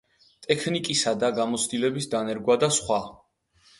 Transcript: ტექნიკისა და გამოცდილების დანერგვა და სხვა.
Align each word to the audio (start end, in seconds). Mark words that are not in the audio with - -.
ტექნიკისა 0.45 1.13
და 1.23 1.29
გამოცდილების 1.39 2.09
დანერგვა 2.15 2.57
და 2.65 2.71
სხვა. 2.79 2.99